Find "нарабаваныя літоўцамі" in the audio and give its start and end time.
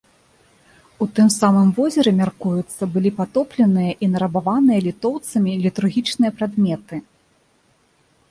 4.13-5.51